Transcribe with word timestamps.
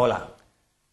Hola, 0.00 0.28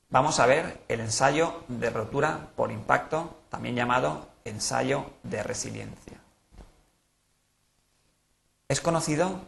vamos 0.10 0.40
a 0.40 0.48
ver 0.48 0.82
el 0.88 1.00
ensayo 1.00 1.62
de 1.68 1.92
rotura 1.92 2.50
por 2.56 2.72
impacto, 2.72 3.38
también 3.50 3.76
llamado 3.76 4.30
ensayo 4.46 5.12
de 5.22 5.44
resiliencia. 5.44 6.18
Es 8.68 8.82
conocido 8.82 9.42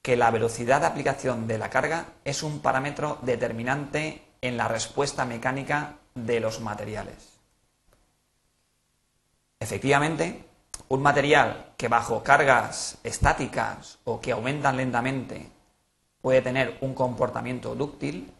que 0.00 0.16
la 0.16 0.30
velocidad 0.30 0.82
de 0.82 0.86
aplicación 0.86 1.48
de 1.48 1.58
la 1.58 1.70
carga 1.70 2.04
es 2.24 2.44
un 2.44 2.60
parámetro 2.60 3.18
determinante 3.22 4.22
en 4.42 4.56
la 4.56 4.68
respuesta 4.68 5.24
mecánica 5.24 5.96
de 6.14 6.38
los 6.38 6.60
materiales. 6.60 7.40
Efectivamente, 9.58 10.44
un 10.86 11.02
material 11.02 11.72
que 11.76 11.88
bajo 11.88 12.22
cargas 12.22 12.98
estáticas 13.02 13.98
o 14.04 14.20
que 14.20 14.30
aumentan 14.30 14.76
lentamente 14.76 15.50
puede 16.20 16.42
tener 16.42 16.78
un 16.80 16.94
comportamiento 16.94 17.74
dúctil 17.74 18.32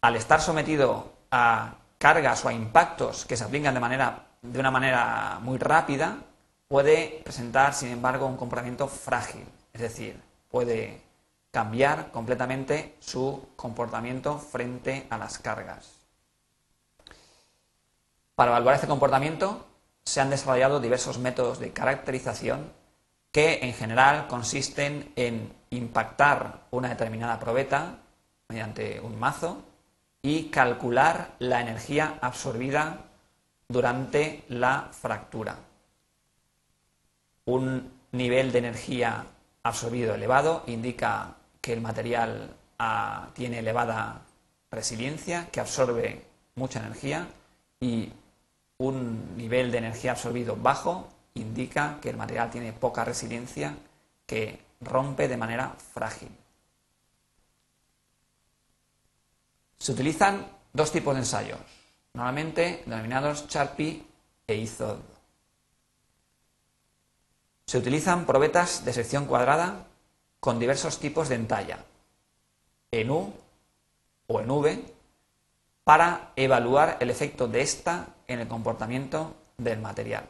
al 0.00 0.16
estar 0.16 0.40
sometido 0.40 1.12
a 1.30 1.74
cargas 1.98 2.44
o 2.44 2.48
a 2.48 2.52
impactos 2.52 3.26
que 3.26 3.36
se 3.36 3.44
aplican 3.44 3.74
de, 3.74 3.80
manera, 3.80 4.26
de 4.42 4.58
una 4.58 4.70
manera 4.70 5.38
muy 5.42 5.58
rápida, 5.58 6.18
puede 6.68 7.20
presentar, 7.24 7.74
sin 7.74 7.90
embargo, 7.90 8.26
un 8.26 8.36
comportamiento 8.36 8.88
frágil, 8.88 9.46
es 9.72 9.80
decir, 9.80 10.20
puede 10.48 11.02
cambiar 11.50 12.10
completamente 12.12 12.96
su 13.00 13.48
comportamiento 13.56 14.38
frente 14.38 15.06
a 15.10 15.18
las 15.18 15.38
cargas. 15.38 16.00
Para 18.34 18.52
evaluar 18.52 18.76
este 18.76 18.86
comportamiento 18.86 19.66
se 20.04 20.20
han 20.20 20.30
desarrollado 20.30 20.80
diversos 20.80 21.18
métodos 21.18 21.58
de 21.58 21.72
caracterización 21.72 22.72
que 23.32 23.60
en 23.62 23.74
general 23.74 24.26
consisten 24.28 25.12
en 25.16 25.52
impactar 25.70 26.62
una 26.70 26.88
determinada 26.88 27.38
probeta 27.38 27.98
mediante 28.48 29.00
un 29.00 29.18
mazo 29.18 29.62
y 30.22 30.44
calcular 30.44 31.34
la 31.38 31.60
energía 31.60 32.18
absorbida 32.20 33.04
durante 33.68 34.42
la 34.48 34.88
fractura. 34.92 35.56
Un 37.46 37.90
nivel 38.12 38.52
de 38.52 38.58
energía 38.58 39.24
absorbido 39.62 40.14
elevado 40.14 40.64
indica 40.66 41.36
que 41.60 41.72
el 41.72 41.80
material 41.80 42.54
ah, 42.78 43.28
tiene 43.34 43.60
elevada 43.60 44.22
resiliencia, 44.70 45.48
que 45.50 45.60
absorbe 45.60 46.22
mucha 46.54 46.80
energía 46.80 47.28
y 47.80 48.12
un 48.78 49.36
nivel 49.36 49.70
de 49.70 49.78
energía 49.78 50.12
absorbido 50.12 50.56
bajo 50.56 51.08
indica 51.34 51.98
que 52.00 52.10
el 52.10 52.16
material 52.16 52.50
tiene 52.50 52.72
poca 52.72 53.04
resiliencia, 53.04 53.76
que 54.26 54.60
rompe 54.80 55.28
de 55.28 55.36
manera 55.36 55.74
frágil. 55.92 56.30
Se 59.80 59.92
utilizan 59.92 60.46
dos 60.74 60.92
tipos 60.92 61.14
de 61.14 61.20
ensayos, 61.20 61.58
normalmente 62.12 62.82
denominados 62.84 63.48
Charpy 63.48 64.06
e 64.46 64.54
IZOD. 64.54 64.98
Se 67.64 67.78
utilizan 67.78 68.26
probetas 68.26 68.84
de 68.84 68.92
sección 68.92 69.24
cuadrada 69.24 69.86
con 70.38 70.58
diversos 70.58 70.98
tipos 70.98 71.30
de 71.30 71.36
entalla, 71.36 71.78
en 72.90 73.10
U 73.10 73.32
o 74.26 74.40
en 74.40 74.50
V, 74.50 74.84
para 75.82 76.32
evaluar 76.36 76.98
el 77.00 77.08
efecto 77.08 77.48
de 77.48 77.62
esta 77.62 78.08
en 78.26 78.40
el 78.40 78.48
comportamiento 78.48 79.34
del 79.56 79.80
material. 79.80 80.28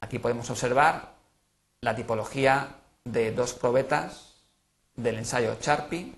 Aquí 0.00 0.20
podemos 0.20 0.48
observar 0.48 1.14
la 1.80 1.96
tipología 1.96 2.76
de 3.04 3.32
dos 3.32 3.54
probetas 3.54 4.36
del 4.94 5.18
ensayo 5.18 5.56
Charpy, 5.56 6.14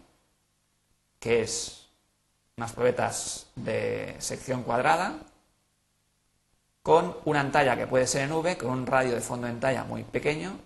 que 1.18 1.42
es 1.42 1.79
unas 2.60 2.72
probetas 2.74 3.46
de 3.56 4.16
sección 4.18 4.64
cuadrada 4.64 5.14
con 6.82 7.16
una 7.24 7.40
entalla 7.40 7.74
que 7.74 7.86
puede 7.86 8.06
ser 8.06 8.24
en 8.24 8.32
V, 8.32 8.58
con 8.58 8.68
un 8.68 8.86
radio 8.86 9.14
de 9.14 9.22
fondo 9.22 9.46
de 9.46 9.54
entalla 9.54 9.84
muy 9.84 10.04
pequeño, 10.04 10.58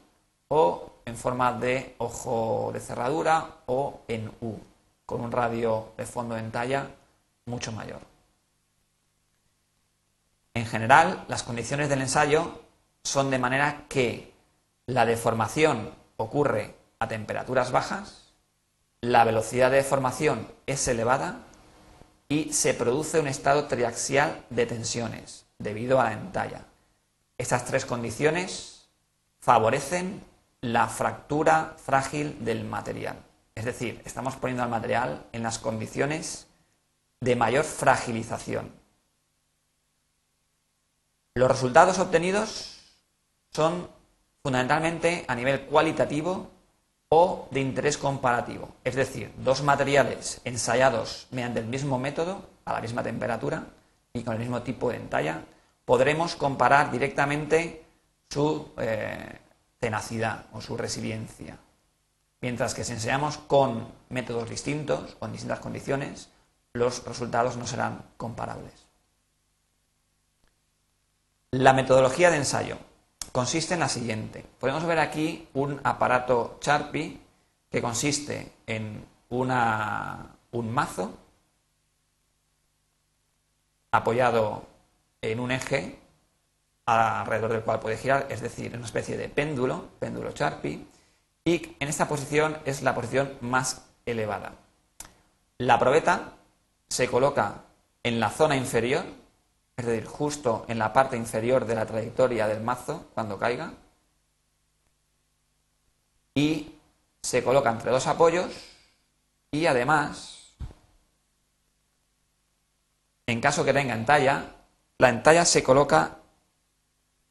o 0.49 0.91
en 1.05 1.17
forma 1.17 1.53
de 1.53 1.95
ojo 1.99 2.73
de 2.75 2.81
cerradura, 2.81 3.47
o 3.67 4.01
en 4.09 4.29
U, 4.41 4.57
con 5.07 5.21
un 5.21 5.31
radio 5.31 5.93
de 5.97 6.05
fondo 6.05 6.35
de 6.35 6.41
entalla 6.41 6.89
mucho 7.47 7.71
mayor. 7.71 8.01
En 10.55 10.67
general, 10.67 11.25
las 11.29 11.45
condiciones 11.45 11.89
del 11.89 12.01
ensayo 12.01 12.61
son 13.05 13.31
de 13.31 13.39
manera 13.39 13.85
que 13.89 14.33
la 14.87 15.07
deformación 15.07 15.95
ocurre 16.17 16.75
a 16.99 17.07
temperaturas 17.07 17.71
bajas, 17.71 18.33
la 19.01 19.23
velocidad 19.23 19.71
de 19.71 19.77
deformación 19.77 20.49
es 20.67 20.89
elevada 20.89 21.39
y 22.29 22.53
se 22.53 22.75
produce 22.75 23.21
un 23.21 23.29
estado 23.29 23.67
triaxial 23.67 24.45
de 24.51 24.67
tensiones 24.67 25.47
debido 25.59 26.01
a 26.01 26.05
la 26.05 26.13
entalla. 26.13 26.65
Estas 27.39 27.65
tres 27.65 27.85
condiciones 27.85 28.89
favorecen 29.41 30.23
la 30.61 30.89
fractura 30.89 31.75
frágil 31.77 32.45
del 32.45 32.65
material. 32.65 33.17
Es 33.55 33.65
decir, 33.65 34.01
estamos 34.05 34.37
poniendo 34.37 34.63
al 34.63 34.71
material 34.71 35.27
en 35.33 35.43
las 35.43 35.59
condiciones 35.59 36.47
de 37.21 37.37
mayor 37.37 37.65
fragilización. 37.65 38.73
Los 41.35 41.51
resultados 41.51 41.99
obtenidos 41.99 42.81
son 43.51 43.89
fundamentalmente 44.43 45.25
a 45.29 45.35
nivel 45.35 45.67
cualitativo 45.67 46.51
o 47.09 47.49
de 47.51 47.61
interés 47.61 47.99
comparativo. 47.99 48.69
Es 48.85 48.95
decir, 48.95 49.33
dos 49.39 49.63
materiales 49.63 50.41
ensayados 50.45 51.27
mediante 51.31 51.61
el 51.61 51.67
mismo 51.67 51.99
método, 51.99 52.49
a 52.65 52.73
la 52.73 52.81
misma 52.81 53.03
temperatura 53.03 53.67
y 54.13 54.23
con 54.23 54.35
el 54.35 54.41
mismo 54.41 54.63
tipo 54.63 54.91
de 54.91 54.97
entalla, 54.97 55.43
podremos 55.85 56.35
comparar 56.37 56.91
directamente 56.91 57.85
su 58.31 58.73
eh, 58.79 59.39
tenacidad 59.79 60.47
o 60.53 60.61
su 60.61 60.77
resiliencia. 60.77 61.59
Mientras 62.41 62.75
que 62.75 62.85
si 62.85 62.93
ensayamos 62.93 63.39
con 63.39 63.89
métodos 64.09 64.51
distintos 64.51 65.17
en 65.21 65.33
distintas 65.33 65.61
condiciones, 65.61 66.31
los 66.73 67.05
resultados 67.05 67.57
no 67.57 67.67
serán 67.67 68.03
comparables. 68.17 68.73
La 71.53 71.73
metodología 71.73 72.31
de 72.31 72.39
ensayo 72.39 72.79
consiste 73.35 73.75
en 73.75 73.81
la 73.81 73.89
siguiente. 73.89 74.47
Podemos 74.61 74.87
ver 74.87 75.01
aquí 75.01 75.49
un 75.55 75.81
aparato 75.83 76.61
Sharpie 76.63 77.19
que 77.69 77.83
consiste 77.83 78.53
en 78.65 79.05
un 79.29 80.71
mazo 80.73 81.19
apoyado 83.91 84.69
en 85.21 85.41
un 85.41 85.51
eje 85.51 85.99
alrededor 86.87 87.51
del 87.55 87.63
cual 87.63 87.81
puede 87.81 87.97
girar, 87.97 88.29
es 88.31 88.41
decir, 88.41 88.73
una 88.77 88.87
especie 88.87 89.17
de 89.17 89.29
péndulo, 89.29 89.89
péndulo 89.99 90.31
Sharpie, 90.31 90.87
y 91.45 91.77
en 91.81 91.89
esta 91.89 92.07
posición 92.07 92.57
es 92.65 92.83
la 92.83 92.95
posición 92.95 93.37
más 93.41 93.85
elevada. 94.07 94.53
La 95.59 95.81
probeta 95.81 96.35
se 96.89 97.09
coloca 97.09 97.63
en 98.05 98.21
la 98.21 98.31
zona 98.31 98.55
inferior 98.55 99.03
es 99.77 99.87
decir, 99.87 100.07
justo 100.07 100.65
en 100.69 100.79
la 100.79 100.93
parte 100.93 101.17
inferior 101.17 101.65
de 101.65 101.75
la 101.75 101.87
trayectoria 101.87 102.47
del 102.47 102.63
mazo 102.63 103.07
cuando 103.15 103.39
caiga, 103.39 103.73
y 106.35 106.75
se 107.23 107.43
coloca 107.43 107.71
entre 107.71 107.91
dos 107.91 108.07
apoyos 108.07 108.53
y 109.51 109.67
además, 109.67 110.55
en 113.27 113.41
caso 113.41 113.65
que 113.65 113.73
tenga 113.73 113.95
entalla, 113.95 114.55
la 114.99 115.09
entalla 115.09 115.45
se 115.45 115.63
coloca 115.63 116.19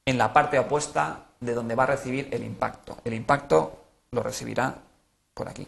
en 0.06 0.18
la 0.18 0.34
parte 0.34 0.58
opuesta 0.58 1.25
de 1.40 1.54
donde 1.54 1.75
va 1.75 1.84
a 1.84 1.88
recibir 1.88 2.30
el 2.31 2.44
impacto. 2.44 2.98
El 3.04 3.14
impacto 3.14 3.84
lo 4.12 4.24
recibirá 4.24 4.78
por 5.34 5.50
aquí. 5.50 5.68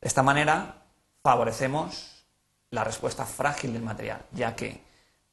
De 0.00 0.08
esta 0.08 0.22
manera 0.22 0.76
favorecemos 1.22 2.24
la 2.70 2.84
respuesta 2.84 3.26
frágil 3.26 3.72
del 3.72 3.82
material, 3.82 4.24
ya 4.32 4.56
que 4.56 4.82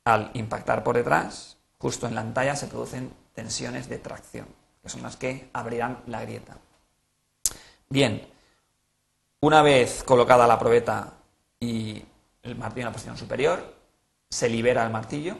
al 0.07 0.31
impactar 0.35 0.85
por 0.85 0.95
detrás, 0.95 1.57
justo 1.77 2.07
en 2.07 2.15
la 2.15 2.21
entalla 2.21 2.55
se 2.55 2.67
producen 2.67 3.13
tensiones 3.33 3.89
de 3.89 3.97
tracción, 3.97 4.47
que 4.81 4.87
son 4.87 5.03
las 5.03 5.17
que 5.17 5.49
abrirán 5.51 6.01
la 6.07 6.21
grieta. 6.21 6.57
Bien, 7.89 8.25
una 9.41 9.61
vez 9.61 10.05
colocada 10.05 10.47
la 10.47 10.57
probeta 10.57 11.13
y 11.59 12.01
el 12.43 12.55
martillo 12.55 12.83
en 12.83 12.91
la 12.91 12.93
posición 12.93 13.17
superior, 13.17 13.75
se 14.29 14.47
libera 14.47 14.85
el 14.85 14.93
martillo, 14.93 15.35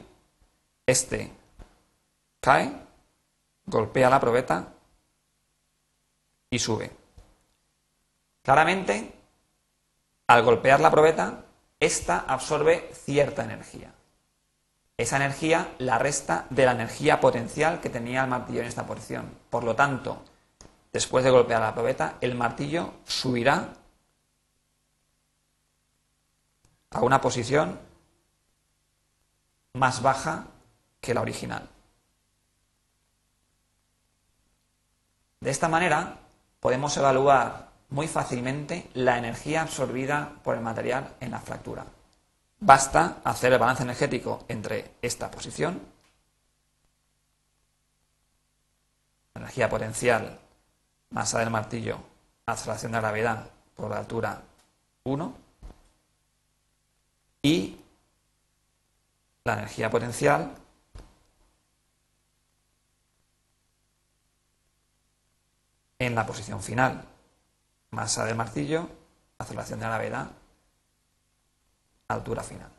este 0.86 1.32
cae, 2.42 2.74
golpea 3.66 4.10
la 4.10 4.20
probeta 4.20 4.74
y 6.50 6.60
sube. 6.60 6.92
Claramente, 8.42 9.14
al 10.28 10.44
golpear 10.44 10.82
la 10.82 10.92
probeta, 10.92 11.46
esta 11.80 12.20
absorbe 12.28 12.92
cierta 12.94 13.46
energía 13.46 13.94
esa 14.98 15.18
energía 15.18 15.76
la 15.78 16.00
resta 16.00 16.48
de 16.50 16.66
la 16.66 16.72
energía 16.72 17.20
potencial 17.20 17.80
que 17.80 17.90
tenía 17.90 18.24
el 18.24 18.30
martillo 18.30 18.62
en 18.62 18.68
esta 18.68 18.88
posición. 18.88 19.32
Por 19.50 19.64
lo 19.64 19.76
tanto, 19.76 20.24
después 20.92 21.24
de 21.24 21.30
golpear 21.30 21.62
la 21.62 21.76
probeta, 21.76 22.18
el 22.20 22.34
martillo 22.34 22.96
subirá 23.06 23.74
a 26.90 27.02
una 27.02 27.22
posición 27.22 27.80
más 29.74 30.02
baja 30.02 30.48
que 31.00 31.14
la 31.14 31.22
original. 31.22 31.70
De 35.40 35.52
esta 35.52 35.70
manera 35.70 36.18
podemos 36.60 36.98
evaluar 36.98 37.70
muy 37.90 38.08
fácilmente 38.08 38.90
la 38.96 39.20
energía 39.20 39.62
absorbida 39.62 40.40
por 40.44 40.56
el 40.56 40.62
material 40.62 41.16
en 41.20 41.32
la 41.32 41.40
fractura. 41.40 41.86
Basta 42.60 43.22
hacer 43.24 43.54
el 43.54 43.60
balance 43.60 43.84
energético 43.84 44.46
entre 44.48 44.96
esta 45.02 45.30
posición, 45.30 45.80
energía 49.36 49.70
potencial, 49.70 50.40
masa 51.12 51.40
del 51.40 51.52
martillo, 51.52 52.00
aceleración 52.46 52.94
de 52.94 53.00
gravedad 53.00 53.50
por 53.76 53.92
la 53.92 54.00
altura 54.00 54.42
1, 55.04 55.48
y 57.44 57.80
la 59.46 59.54
energía 59.54 59.90
potencial 59.90 60.54
en 66.00 66.16
la 66.16 66.26
posición 66.26 66.62
final. 66.62 67.06
Masa 67.92 68.26
del 68.26 68.36
martillo, 68.36 68.90
aceleración 69.38 69.80
de 69.80 69.86
gravedad, 69.86 70.32
altura 72.08 72.44
final. 72.44 72.72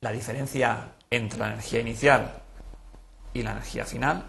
La 0.00 0.12
diferencia 0.12 0.92
entre 1.10 1.38
la 1.38 1.48
energía 1.48 1.80
inicial 1.80 2.42
y 3.32 3.42
la 3.42 3.52
energía 3.52 3.84
final 3.84 4.24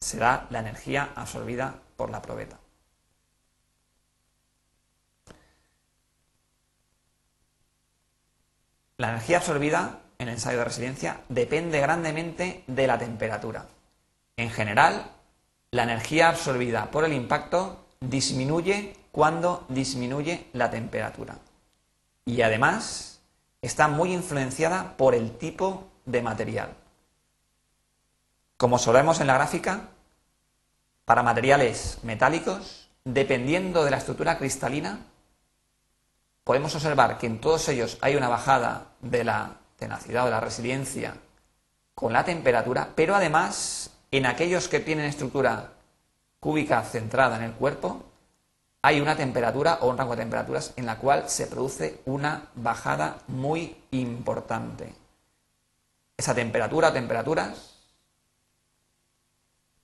será 0.00 0.46
la 0.50 0.60
energía 0.60 1.12
absorbida 1.14 1.80
por 1.96 2.10
la 2.10 2.22
probeta. 2.22 2.58
La 8.96 9.10
energía 9.10 9.38
absorbida 9.38 10.00
en 10.18 10.28
el 10.28 10.34
ensayo 10.34 10.58
de 10.58 10.64
resiliencia 10.64 11.20
depende 11.28 11.80
grandemente 11.80 12.62
de 12.68 12.86
la 12.86 12.98
temperatura. 12.98 13.66
En 14.36 14.50
general, 14.50 15.10
la 15.72 15.82
energía 15.82 16.28
absorbida 16.28 16.90
por 16.90 17.04
el 17.04 17.12
impacto 17.12 17.86
disminuye 18.00 18.96
cuando 19.14 19.64
disminuye 19.68 20.48
la 20.54 20.72
temperatura. 20.72 21.38
Y 22.24 22.42
además 22.42 23.20
está 23.62 23.86
muy 23.86 24.12
influenciada 24.12 24.96
por 24.96 25.14
el 25.14 25.38
tipo 25.38 25.84
de 26.04 26.20
material. 26.20 26.74
Como 28.56 28.76
solemos 28.76 29.20
en 29.20 29.28
la 29.28 29.34
gráfica, 29.34 29.82
para 31.04 31.22
materiales 31.22 31.98
metálicos, 32.02 32.90
dependiendo 33.04 33.84
de 33.84 33.92
la 33.92 33.98
estructura 33.98 34.36
cristalina, 34.36 34.98
podemos 36.42 36.74
observar 36.74 37.16
que 37.16 37.28
en 37.28 37.40
todos 37.40 37.68
ellos 37.68 37.98
hay 38.00 38.16
una 38.16 38.28
bajada 38.28 38.88
de 39.00 39.22
la 39.22 39.58
tenacidad 39.76 40.24
o 40.24 40.26
de 40.26 40.32
la 40.32 40.40
resiliencia 40.40 41.14
con 41.94 42.12
la 42.12 42.24
temperatura, 42.24 42.88
pero 42.96 43.14
además 43.14 43.92
en 44.10 44.26
aquellos 44.26 44.66
que 44.66 44.80
tienen 44.80 45.04
estructura 45.04 45.74
cúbica 46.40 46.82
centrada 46.82 47.36
en 47.36 47.44
el 47.44 47.52
cuerpo, 47.52 48.06
hay 48.84 49.00
una 49.00 49.16
temperatura 49.16 49.78
o 49.80 49.88
un 49.88 49.96
rango 49.96 50.14
de 50.14 50.20
temperaturas 50.20 50.74
en 50.76 50.84
la 50.84 50.98
cual 50.98 51.30
se 51.30 51.46
produce 51.46 52.02
una 52.04 52.50
bajada 52.54 53.16
muy 53.28 53.74
importante. 53.92 54.94
Esa 56.18 56.34
temperatura 56.34 56.88
o 56.88 56.92
temperaturas 56.92 57.80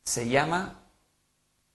se 0.05 0.29
llama 0.29 0.81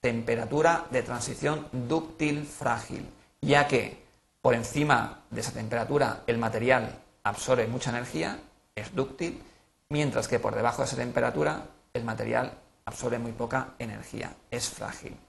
temperatura 0.00 0.86
de 0.92 1.02
transición 1.02 1.66
dúctil 1.72 2.46
frágil, 2.46 3.04
ya 3.40 3.66
que 3.66 4.06
por 4.40 4.54
encima 4.54 5.24
de 5.28 5.40
esa 5.40 5.50
temperatura 5.50 6.22
el 6.28 6.38
material 6.38 6.96
absorbe 7.24 7.66
mucha 7.66 7.90
energía, 7.90 8.38
es 8.76 8.94
dúctil, 8.94 9.42
mientras 9.88 10.28
que 10.28 10.38
por 10.38 10.54
debajo 10.54 10.82
de 10.82 10.86
esa 10.86 10.96
temperatura 10.96 11.66
el 11.92 12.04
material 12.04 12.52
absorbe 12.84 13.18
muy 13.18 13.32
poca 13.32 13.74
energía, 13.80 14.32
es 14.48 14.70
frágil. 14.70 15.25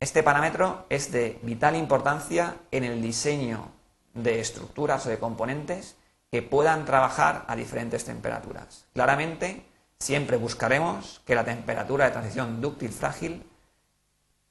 Este 0.00 0.22
parámetro 0.22 0.86
es 0.90 1.10
de 1.10 1.40
vital 1.42 1.74
importancia 1.74 2.56
en 2.70 2.84
el 2.84 3.02
diseño 3.02 3.72
de 4.14 4.38
estructuras 4.38 5.04
o 5.06 5.08
de 5.08 5.18
componentes 5.18 5.96
que 6.30 6.40
puedan 6.40 6.84
trabajar 6.84 7.44
a 7.48 7.56
diferentes 7.56 8.04
temperaturas. 8.04 8.84
Claramente, 8.94 9.66
siempre 9.98 10.36
buscaremos 10.36 11.20
que 11.26 11.34
la 11.34 11.44
temperatura 11.44 12.04
de 12.04 12.12
transición 12.12 12.60
dúctil 12.60 12.90
frágil 12.90 13.44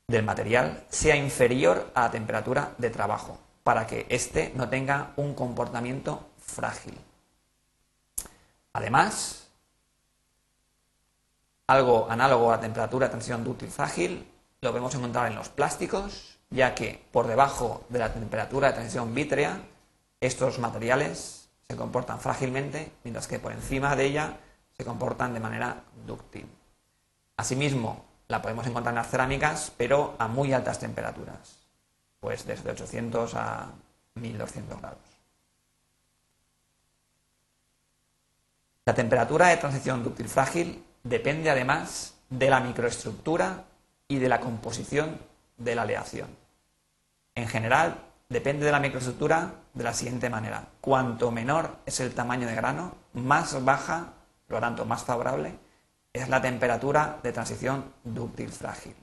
del 0.08 0.24
material 0.24 0.86
sea 0.90 1.16
inferior 1.16 1.92
a 1.94 2.02
la 2.02 2.12
temperatura 2.12 2.74
de 2.78 2.90
trabajo, 2.90 3.40
para 3.64 3.88
que 3.88 4.06
éste 4.10 4.52
no 4.56 4.68
tenga 4.68 5.14
un 5.16 5.34
comportamiento 5.34 6.28
frágil. 6.40 6.98
Además, 8.74 9.48
algo 11.68 12.08
análogo 12.10 12.50
a 12.52 12.56
la 12.56 12.62
temperatura 12.62 13.08
de 13.08 13.12
transición 13.12 13.46
dúctil 13.46 13.70
frágil 13.70 14.28
lo 14.68 14.74
podemos 14.74 14.96
encontrar 14.96 15.28
en 15.28 15.36
los 15.36 15.50
plásticos, 15.50 16.38
ya 16.50 16.76
que 16.76 17.06
por 17.12 17.28
debajo 17.28 17.86
de 17.90 18.00
la 18.00 18.14
temperatura 18.14 18.68
de 18.68 18.74
transición 18.74 19.16
vítrea, 19.16 19.62
estos 20.20 20.60
materiales 20.60 21.50
se 21.68 21.76
comportan 21.78 22.20
frágilmente, 22.20 22.92
mientras 23.04 23.28
que 23.28 23.40
por 23.40 23.54
encima 23.54 23.96
de 23.96 24.06
ella 24.06 24.38
se 24.76 24.84
comportan 24.84 25.34
de 25.34 25.40
manera 25.40 25.84
dúctil. 26.06 26.46
Asimismo, 27.38 28.06
la 28.28 28.42
podemos 28.42 28.68
encontrar 28.68 28.92
en 28.92 28.98
las 28.98 29.10
cerámicas, 29.10 29.72
pero 29.78 30.16
a 30.20 30.28
muy 30.28 30.52
altas 30.52 30.80
temperaturas 30.80 31.68
pues 32.20 32.46
desde 32.46 32.72
800 32.72 33.36
a 33.36 33.72
1200 34.16 34.82
grados. 34.82 35.00
La 38.84 38.94
temperatura 38.94 39.48
de 39.48 39.58
transición 39.58 40.04
dúctil 40.04 40.28
frágil 40.28 40.84
depende 41.04 41.50
además 41.50 42.16
de 42.30 42.50
la 42.50 42.60
microestructura 42.60 43.64
y 44.08 44.20
de 44.20 44.30
la 44.30 44.40
composición 44.40 45.20
de 45.58 45.76
la 45.76 45.84
aleación. 45.84 46.30
En 47.36 47.48
general, 47.48 48.04
depende 48.30 48.66
de 48.66 48.72
la 48.72 48.80
microestructura 48.80 49.54
de 49.74 49.84
la 49.84 49.94
siguiente 49.94 50.30
manera. 50.30 50.68
Cuanto 50.82 51.32
menor 51.32 51.78
es 51.86 52.00
el 52.00 52.14
tamaño 52.14 52.48
de 52.48 52.56
grano, 52.56 52.96
más 53.14 53.64
baja, 53.64 54.14
por 54.48 54.56
lo 54.56 54.62
tanto 54.62 54.86
más 54.86 55.04
favorable, 55.04 55.58
es 56.14 56.30
la 56.30 56.42
temperatura 56.42 57.20
de 57.22 57.32
transición 57.32 57.94
dúctil 58.04 58.50
frágil. 58.50 58.96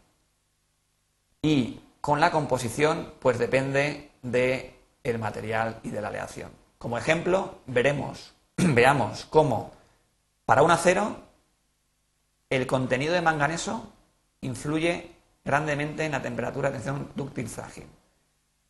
Y 1.42 1.80
con 2.00 2.20
la 2.20 2.30
composición, 2.30 3.14
pues 3.20 3.38
depende 3.38 4.10
del 4.22 4.72
el 5.02 5.18
material 5.18 5.80
y 5.82 5.90
de 5.90 6.00
la 6.00 6.08
aleación. 6.08 6.50
Como 6.78 6.98
ejemplo, 6.98 7.60
veremos, 7.66 8.34
veamos 8.56 9.26
cómo 9.26 9.72
para 10.44 10.62
un 10.62 10.70
acero 10.70 11.16
el 12.50 12.66
contenido 12.66 13.14
de 13.14 13.22
manganeso 13.22 13.93
influye 14.44 15.10
grandemente 15.44 16.04
en 16.04 16.12
la 16.12 16.22
temperatura 16.22 16.70
de 16.70 16.76
tensión 16.76 17.10
dúctil 17.14 17.48
frágil. 17.48 17.86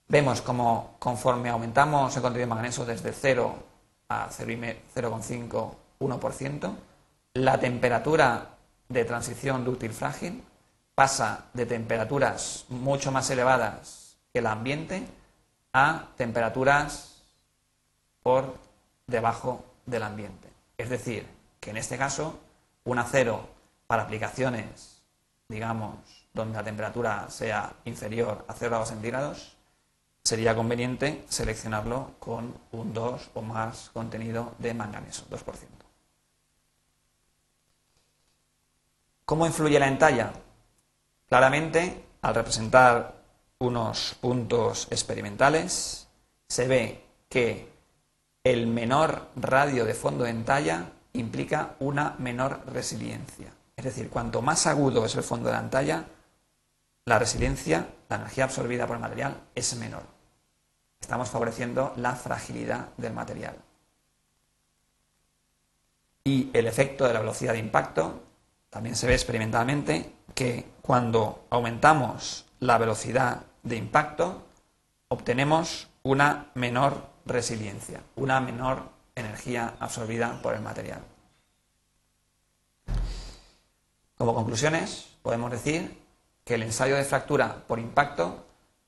Vemos 0.09 0.43
como 0.43 0.97
conforme 0.99 1.49
aumentamos 1.49 2.15
el 2.17 2.23
contenido 2.23 2.47
de 2.47 2.51
manganeso 2.51 2.85
desde 2.85 3.13
0 3.13 3.55
a 4.09 4.29
0,5, 4.29 5.75
1%, 6.01 6.75
la 7.35 7.59
temperatura 7.59 8.51
de 8.89 9.05
transición 9.05 9.65
dúctil 9.65 9.93
frágil 9.93 10.43
pasa 10.95 11.47
de 11.55 11.67
temperaturas 11.67 12.67
mucho 12.69 13.11
más 13.11 13.31
elevadas 13.31 14.17
que 14.33 14.41
el 14.41 14.47
ambiente 14.47 15.07
a 15.73 16.09
temperaturas 16.17 17.23
por 18.23 18.57
debajo 19.07 19.65
del 19.87 20.03
ambiente. 20.03 20.49
Es 20.79 20.91
decir, 20.91 21.27
que 21.61 21.71
en 21.71 21.77
este 21.77 21.99
caso 21.99 22.39
un 22.85 22.99
acero 22.99 23.49
para 23.87 24.03
aplicaciones, 24.03 24.94
digamos, 25.49 25.97
donde 26.33 26.57
la 26.57 26.65
temperatura 26.65 27.29
sea 27.31 27.73
inferior 27.85 28.45
a 28.49 28.55
0 28.55 28.71
grados 28.71 28.89
centígrados, 28.89 29.57
sería 30.23 30.55
conveniente 30.55 31.25
seleccionarlo 31.29 32.13
con 32.19 32.55
un 32.73 32.95
2 32.95 33.31
o 33.35 33.43
más 33.43 33.91
contenido 33.93 34.55
de 34.59 34.75
manganeso, 34.75 35.27
2%. 35.31 35.85
¿Cómo 39.25 39.47
influye 39.47 39.79
la 39.79 39.89
entalla? 39.89 40.33
Claramente, 41.29 42.05
al 42.23 42.35
representar 42.35 43.15
unos 43.59 44.17
puntos 44.21 44.89
experimentales, 44.91 46.09
se 46.49 46.69
ve 46.69 47.05
que 47.29 47.73
el 48.45 48.67
menor 48.67 49.29
radio 49.37 49.85
de 49.85 49.95
fondo 49.95 50.25
de 50.25 50.31
entalla 50.31 50.91
implica 51.15 51.75
una 51.79 52.17
menor 52.19 52.61
resiliencia. 52.67 53.53
Es 53.85 53.95
decir, 53.95 54.09
cuanto 54.09 54.41
más 54.41 54.67
agudo 54.67 55.05
es 55.05 55.15
el 55.15 55.23
fondo 55.23 55.51
de 55.51 55.53
la 55.53 55.61
entalla, 55.61 56.07
la 57.05 57.19
resiliencia, 57.19 57.87
la 58.09 58.17
energía 58.17 58.45
absorbida 58.45 58.87
por 58.87 58.97
el 58.97 59.03
material, 59.03 59.43
es 59.55 59.77
menor. 59.77 60.05
Estamos 60.99 61.29
favoreciendo 61.29 61.93
la 61.97 62.15
fragilidad 62.15 62.89
del 62.97 63.13
material. 63.13 63.57
Y 66.25 66.49
el 66.55 66.67
efecto 66.67 67.07
de 67.07 67.13
la 67.13 67.21
velocidad 67.21 67.53
de 67.53 67.59
impacto 67.59 68.23
también 68.71 68.97
se 68.97 69.07
ve 69.07 69.13
experimentalmente 69.13 70.15
que 70.35 70.65
cuando 70.81 71.45
aumentamos 71.51 72.47
la 72.61 72.79
velocidad 72.79 73.43
de 73.63 73.77
impacto, 73.77 74.47
obtenemos 75.09 75.91
una 76.05 76.51
menor 76.55 77.11
resiliencia, 77.27 78.01
una 78.17 78.41
menor 78.41 78.89
energía 79.15 79.75
absorbida 79.79 80.41
por 80.41 80.55
el 80.55 80.63
material. 80.63 81.03
Como 84.17 84.35
conclusiones, 84.35 85.09
podemos 85.23 85.51
decir 85.51 86.01
que 86.45 86.55
el 86.55 86.63
ensayo 86.63 86.97
de 86.97 87.05
fractura 87.05 87.65
por 87.67 87.79
impacto 87.81 88.45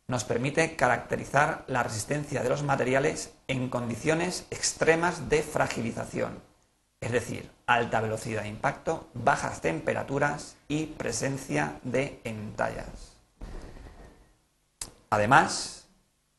nos 0.06 0.22
permite 0.22 0.76
caracterizar 0.76 1.64
la 1.66 1.82
resistencia 1.82 2.42
de 2.42 2.48
los 2.48 2.62
materiales 2.62 3.32
en 3.48 3.68
condiciones 3.68 4.46
extremas 4.50 5.28
de 5.28 5.42
fragilización, 5.42 6.40
es 7.00 7.10
decir, 7.10 7.50
alta 7.66 8.00
velocidad 8.00 8.42
de 8.42 8.48
impacto, 8.48 9.08
bajas 9.14 9.60
temperaturas 9.60 10.56
y 10.68 10.86
presencia 10.86 11.80
de 11.82 12.20
entallas. 12.22 13.16
Además, 15.10 15.88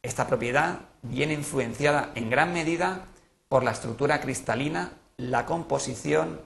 esta 0.01 0.27
propiedad 0.27 0.79
viene 1.01 1.33
influenciada 1.33 2.11
en 2.15 2.29
gran 2.29 2.53
medida 2.53 3.05
por 3.49 3.63
la 3.63 3.71
estructura 3.71 4.21
cristalina, 4.21 4.93
la 5.17 5.45
composición 5.45 6.39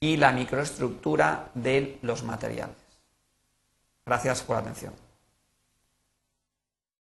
y 0.00 0.16
la 0.16 0.32
microestructura 0.32 1.50
de 1.54 1.98
los 2.02 2.22
materiales. 2.22 2.76
Gracias 4.06 4.42
por 4.42 4.56
la 4.56 4.62
atención. 4.62 5.07